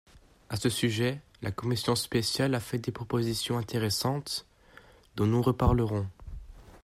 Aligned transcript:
À 0.49 0.55
ce 0.57 0.67
sujet, 0.69 1.21
la 1.43 1.51
commission 1.51 1.95
spéciale 1.95 2.55
a 2.55 2.59
fait 2.59 2.79
des 2.79 2.91
propositions 2.91 3.59
intéressantes, 3.59 4.47
dont 5.15 5.27
nous 5.27 5.43
reparlerons. 5.43 6.07